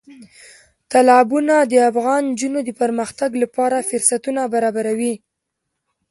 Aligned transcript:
تالابونه 0.91 1.55
د 1.71 1.73
افغان 1.91 2.21
نجونو 2.31 2.59
د 2.67 2.69
پرمختګ 2.81 3.31
لپاره 3.43 3.85
فرصتونه 3.89 4.41
برابروي. 4.53 5.13